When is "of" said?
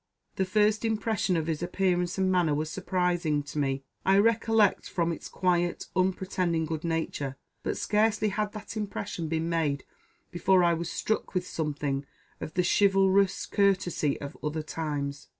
1.37-1.45, 12.39-12.55, 14.19-14.35